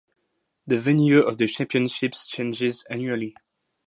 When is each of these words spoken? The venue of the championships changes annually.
The 0.65 0.79
venue 0.79 1.19
of 1.19 1.37
the 1.37 1.45
championships 1.45 2.25
changes 2.25 2.83
annually. 2.89 3.35